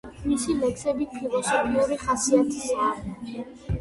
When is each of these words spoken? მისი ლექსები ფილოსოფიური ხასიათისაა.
მისი 0.29 0.53
ლექსები 0.61 1.07
ფილოსოფიური 1.11 1.99
ხასიათისაა. 2.07 2.89